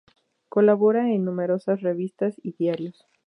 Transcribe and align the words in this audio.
Colabora 0.49 1.11
en 1.11 1.25
numerosas 1.25 1.81
revistas 1.81 2.33
y 2.41 2.53
diarios. 2.53 3.05